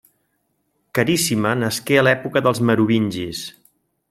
Caríssima 0.99 1.51
nasqué 1.65 2.01
a 2.01 2.05
l'època 2.09 2.43
dels 2.49 2.63
merovingis. 2.71 3.45